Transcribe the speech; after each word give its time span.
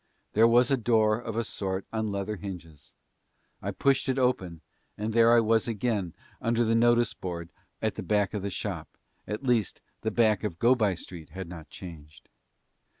There 0.33 0.47
was 0.47 0.71
a 0.71 0.77
door 0.77 1.19
of 1.19 1.37
a 1.37 1.43
sort 1.43 1.85
on 1.93 2.11
leather 2.11 2.37
hinges. 2.37 2.93
I 3.61 3.69
pushed 3.69 4.09
it 4.09 4.17
open 4.17 4.61
and 4.97 5.13
there 5.13 5.31
I 5.31 5.39
was 5.41 5.67
again 5.67 6.15
under 6.41 6.63
the 6.63 6.73
notice 6.73 7.13
board 7.13 7.49
at 7.83 7.93
the 7.93 8.01
back 8.01 8.33
of 8.33 8.41
the 8.41 8.49
shop, 8.49 8.87
at 9.27 9.43
least 9.43 9.79
the 10.01 10.09
back 10.09 10.43
of 10.43 10.57
Go 10.57 10.73
by 10.73 10.95
Street 10.95 11.29
had 11.29 11.47
not 11.47 11.69
changed. 11.69 12.29